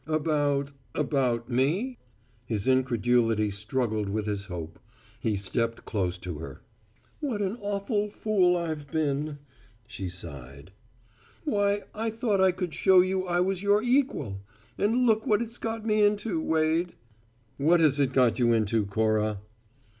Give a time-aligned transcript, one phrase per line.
[0.07, 1.99] "About about me?"
[2.47, 4.79] His incredulity struggled with his hope.
[5.19, 6.61] He stepped close to her.
[7.19, 9.37] "What an awful fool I've been,"
[9.85, 10.71] she sighed.
[11.45, 14.41] "Why, I thought I could show you I was your equal!
[14.75, 16.93] And look what it's got me into, Wade!"
[17.57, 19.39] "What has it got you into, Cora?"